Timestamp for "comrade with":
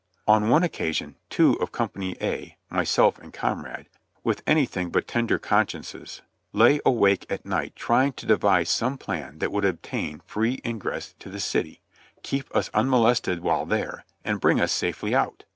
3.31-4.41